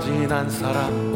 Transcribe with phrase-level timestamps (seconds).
[0.00, 1.14] 지난 사람.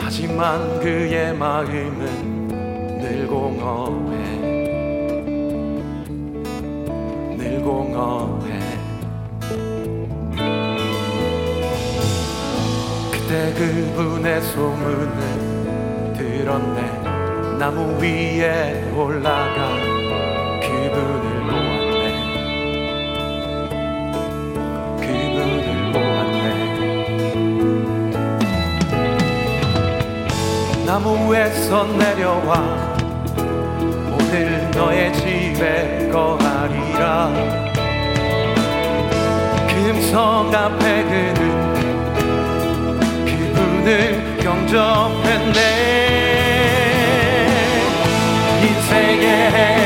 [0.00, 2.48] 하지만 그의 마음은
[3.00, 4.16] 늘 공허해.
[7.36, 8.58] 늘 공허해.
[13.12, 17.58] 그때 그분의 소문을 들었네.
[17.58, 19.87] 나무 위에 올라가
[30.98, 32.96] 나무에서 내려와
[34.12, 37.32] 오늘 너의 집에 거하리라
[39.68, 41.40] 금성 앞에 그는
[43.24, 45.58] 그분을 경접했네.
[48.60, 49.77] 인생의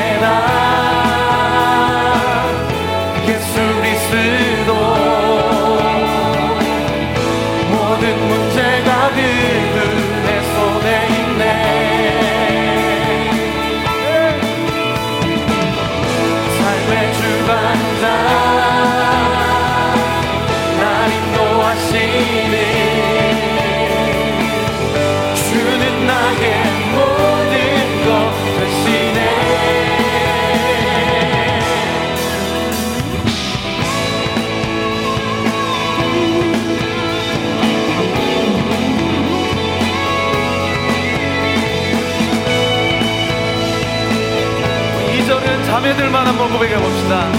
[45.93, 47.31] 예배들만 한번 고백해 봅시다.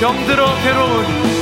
[0.00, 1.35] 병들어 괴로운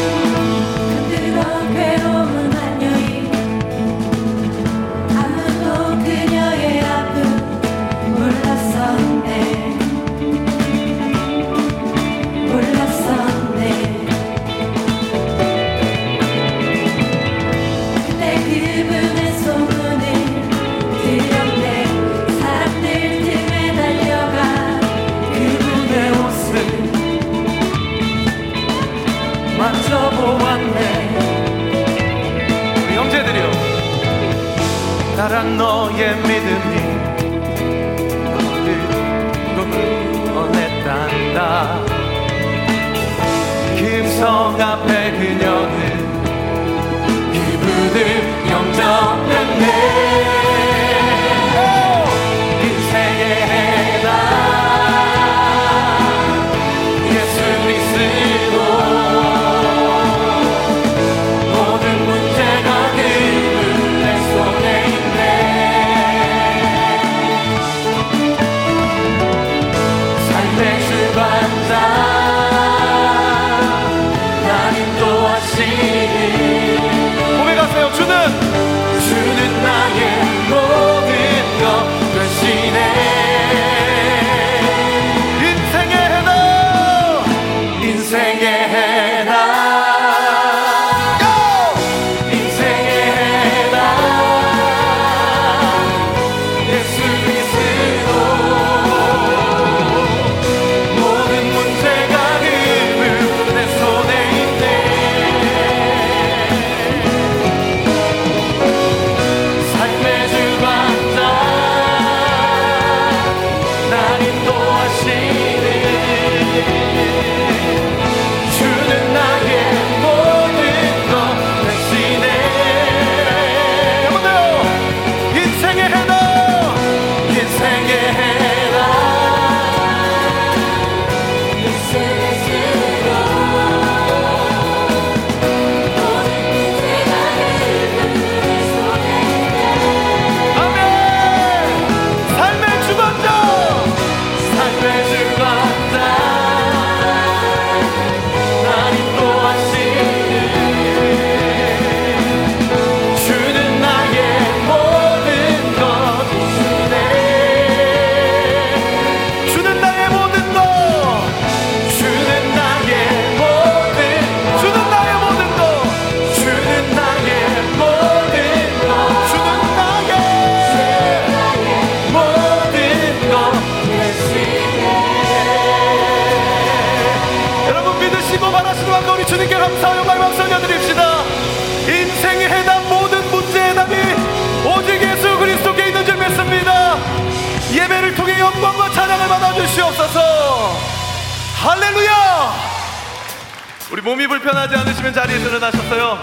[194.04, 196.20] 몸이 불편하지 않으시면 자리에 일어나셨어요.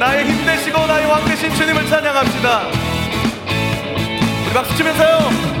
[0.00, 2.62] 나의 힘내시고 나의 왕 되신 주님을 찬양합시다.
[4.46, 5.55] 우리 박수 치면서요.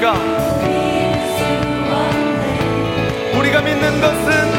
[0.00, 0.14] 믿습니까?
[3.38, 4.49] 우리가 믿는 것은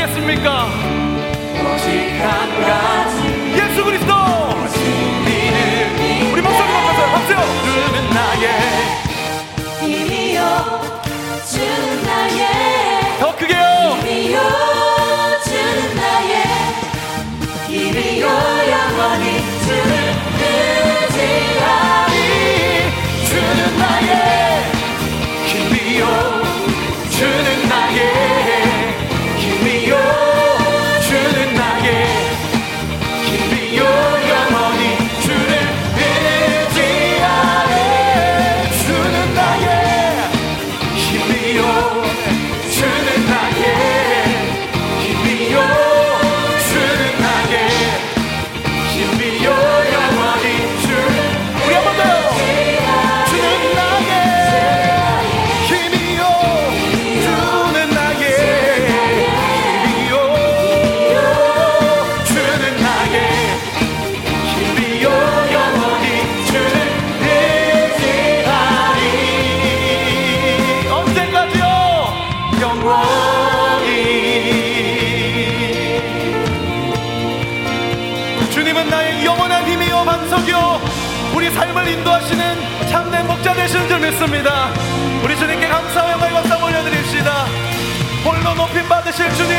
[0.00, 0.66] 아니겠습니까?
[1.60, 1.90] 오직
[2.22, 2.89] 한 가.
[81.70, 84.70] 하나님을 인도하시는 참된 목자 되시는 줄 믿습니다.
[85.22, 87.46] 우리 주님께 감사와 영광의 박사 올려드립시다.
[88.24, 89.56] 홀로 높임 받으실 주님,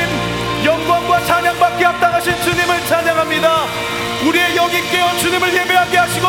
[0.66, 3.66] 영광과 찬양받기 합당하신 주님을 찬양합니다.
[4.28, 6.28] 우리의 영이 깨어 주님을 예배하게 하시고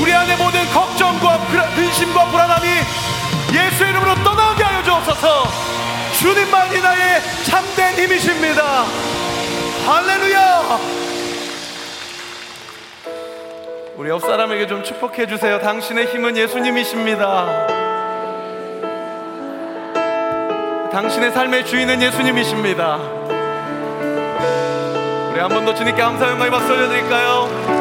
[0.00, 1.38] 우리 안에 모든 걱정과
[1.74, 2.68] 근심과 불안함이
[3.54, 5.48] 예수 이름으로 떠나게 하여 주옵소서.
[6.18, 8.84] 주님만이 나의 참된 힘이십니다.
[9.86, 11.05] 할렐루야!
[13.96, 15.58] 우리 옆 사람에게 좀 축복해 주세요.
[15.60, 17.66] 당신의 힘은 예수님이십니다.
[20.92, 22.96] 당신의 삶의 주인은 예수님이십니다.
[25.32, 27.75] 우리 한 번 더 주님께 감사 영광의 박수 올려드릴까요?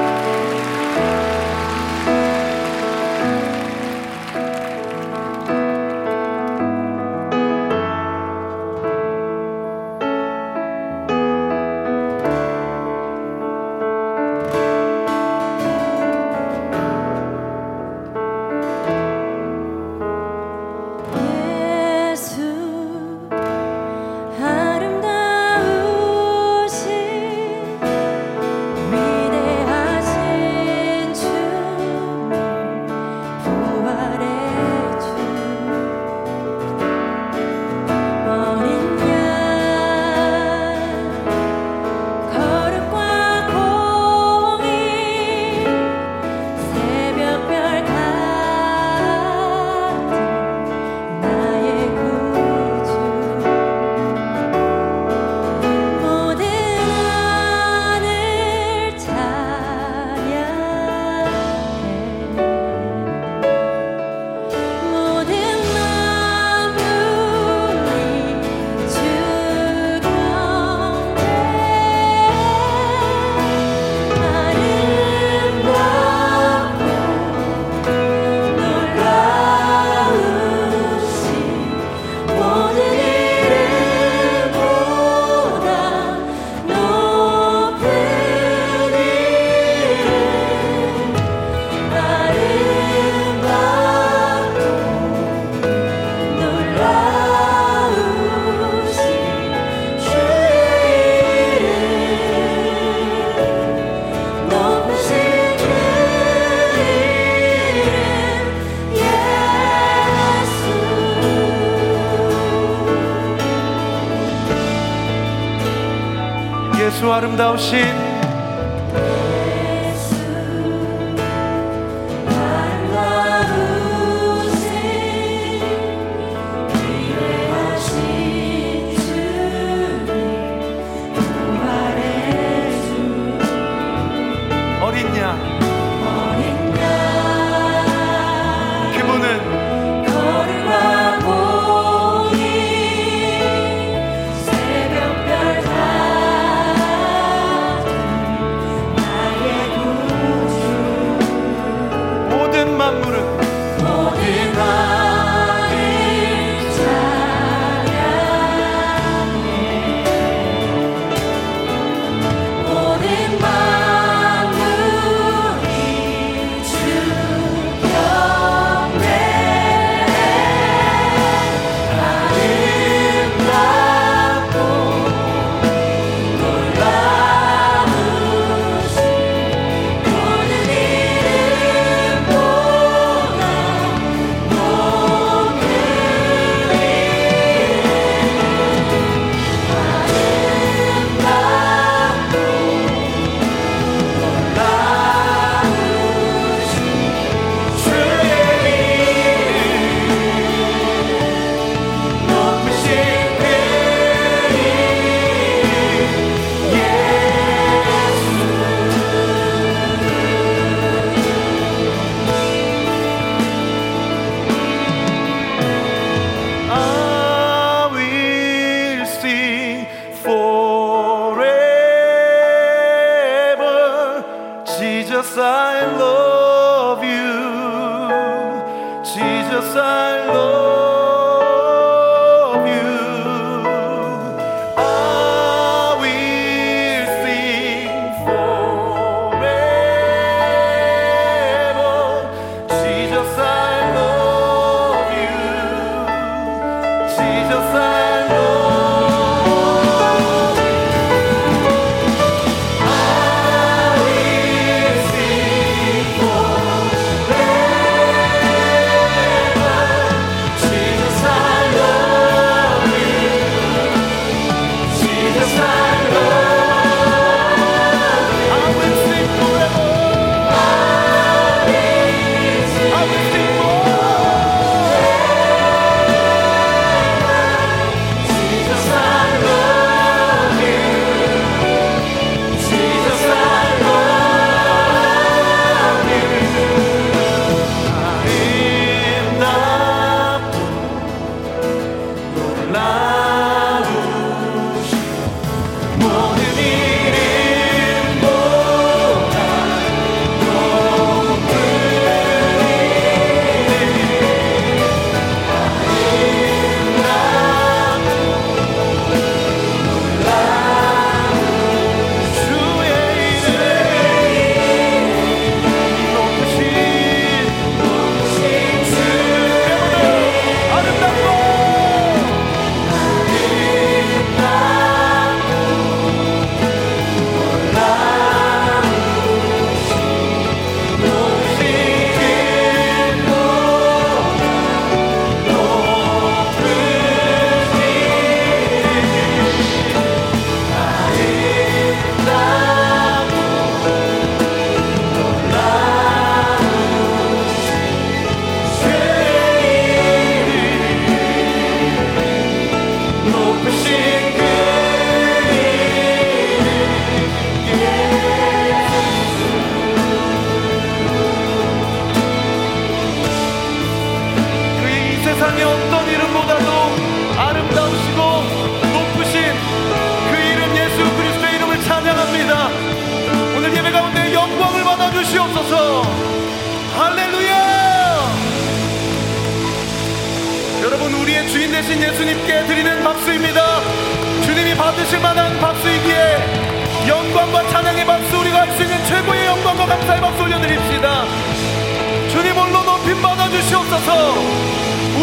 [116.86, 118.15] 예수 아름다우신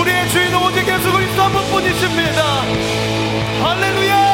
[0.01, 2.43] 우리의 주인 오직 예수 그리스도 한 분뿐이십니다
[3.62, 4.33] 할렐루야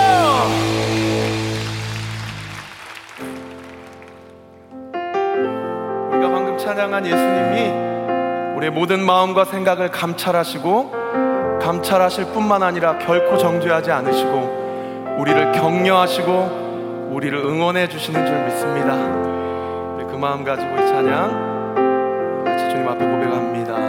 [6.10, 10.92] 우리가 방금 찬양한 예수님이 우리의 모든 마음과 생각을 감찰하시고
[11.60, 18.94] 감찰하실 뿐만 아니라 결코 정죄하지 않으시고 우리를 격려하시고 우리를 응원해 주시는 줄 믿습니다.
[20.08, 23.87] 그 마음 가지고 이 찬양 같이 주님 앞에 고백합니다.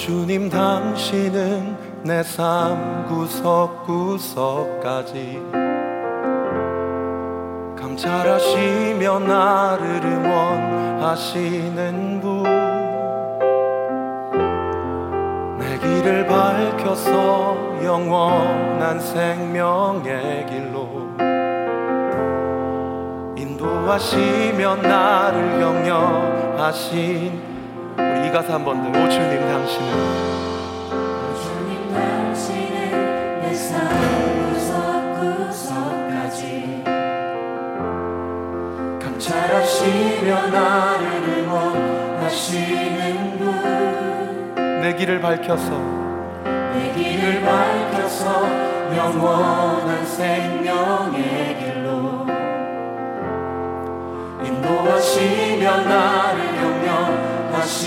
[0.00, 5.42] 주님 당신은 내 삶 구석구석까지
[7.78, 12.44] 감찰하시며 나를 응원하시는 분.
[15.58, 21.10] 내 길을 밝혀서 영원한 생명의 길로
[23.36, 27.49] 인도하시며 나를 격려하신 우리
[28.30, 28.90] 이 가사 한 번 더.
[28.90, 30.30] 오 주님 당신은.
[39.02, 41.04] 감찰하시며 나를
[41.38, 42.98] 응원하시는
[43.38, 43.42] 분.
[44.80, 45.70] 내 길을 밝혀서.
[46.44, 48.26] 내 길을 밝혀서
[48.96, 52.26] 영원한 생명의 길로.
[54.44, 56.79] 인도하시며 나를 격려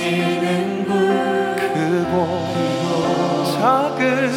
[0.03, 2.13] 하시는 분 크고
[3.53, 4.33] 작은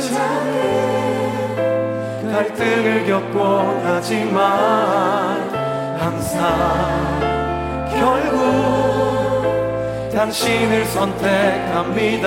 [2.31, 4.39] 갈등을 겪곤 하지만
[5.99, 7.19] 항상
[7.91, 8.45] 결국
[10.13, 12.27] 당신을 선택합니다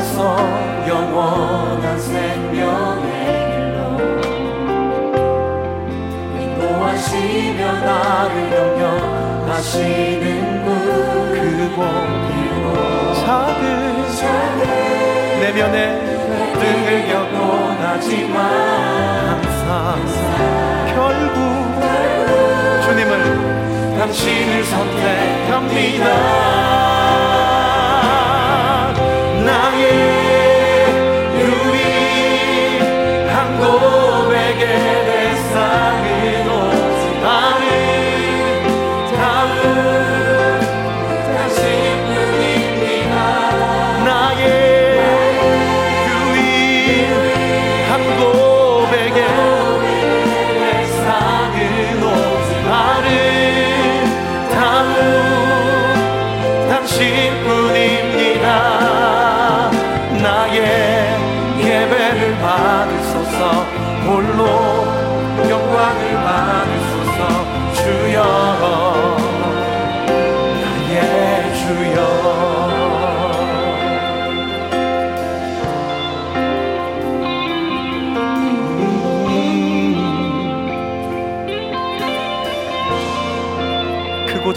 [0.00, 3.10] 밝혀서 영원한 생명의
[3.50, 3.80] 길로
[6.40, 8.34] 인도하시며 나를
[9.46, 10.24] 격려하시는
[10.64, 10.68] 분
[11.34, 11.78] 크고
[13.26, 13.68] 작은
[15.40, 15.76] 내면의
[16.54, 17.40] 등을 겪곤
[17.80, 18.38] 하지만
[19.28, 19.68] 항상
[20.94, 21.38] 결국
[22.84, 23.12] 주님을
[23.98, 26.79] 당신을 선택합니다
[29.90, 30.19] 나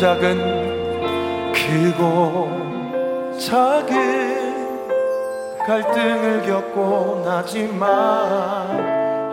[0.04, 0.36] 작은
[1.54, 3.88] 크고 작은
[5.66, 7.88] 갈등을 겪고 나지만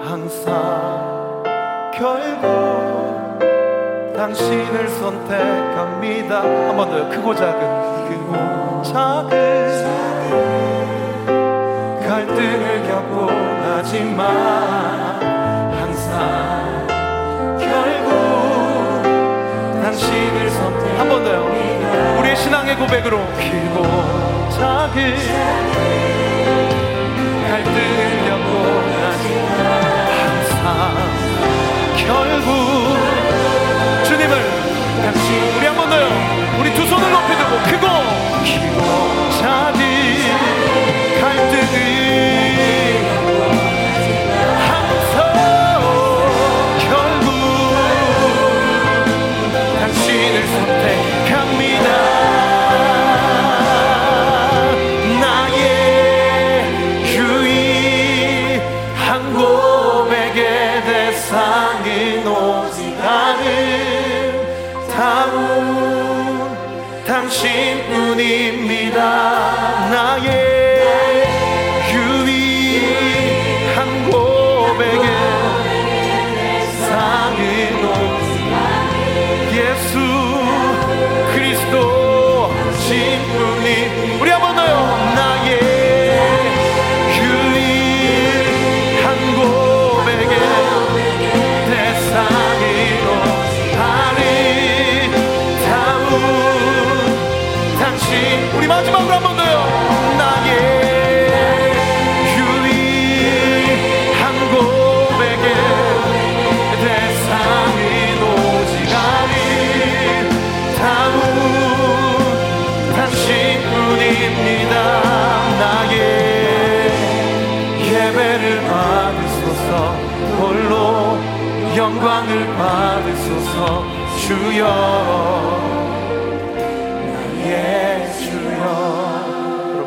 [0.01, 1.43] 항상
[1.93, 3.41] 결국
[4.17, 6.41] 당신을 선택합니다.
[6.41, 9.29] 한 번 더요 크고 작은 크고 작은
[12.07, 15.40] 갈등을 겪고 나지만
[19.91, 21.51] 당신을 선택 한 번 더요.
[22.21, 23.19] 우리의 신앙의 고백으로.
[23.19, 23.83] 크고
[24.53, 25.17] 작은
[27.49, 28.53] 갈등을 겪고
[30.47, 30.95] 항상
[32.07, 32.47] 결국
[34.07, 34.33] 주님을
[35.03, 35.27] 당신
[35.59, 36.07] 우리 한 번 더요.
[36.61, 37.87] 우리 두 손을 높이 들고 크고
[38.47, 38.79] 크고
[39.41, 39.80] 작은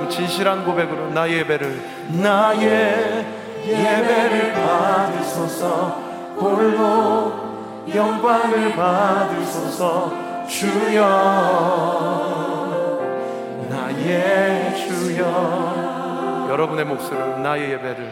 [0.09, 1.81] 진실한 고백으로 나의 예배를
[2.21, 3.25] 나의
[3.65, 6.01] 예배를 받으소서.
[6.37, 7.33] 홀로
[7.93, 10.11] 영광을 받으소서.
[10.47, 11.01] 주여
[13.69, 16.47] 나의 주여.
[16.49, 18.11] 여러분의 목소리로 나의 예배를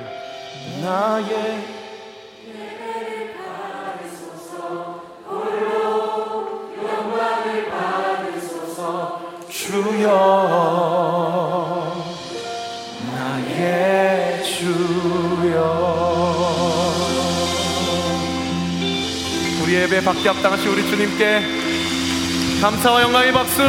[0.83, 1.80] 나의
[9.71, 10.03] 주여
[13.13, 15.57] 나의 주여.
[19.63, 21.41] 우리 예배 받게 합당하시 우리 주님께
[22.59, 23.63] 감사와 영광의 박수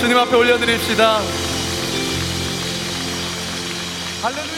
[0.00, 1.20] 주님 앞에 올려드립시다.
[4.22, 4.57] 할렐루야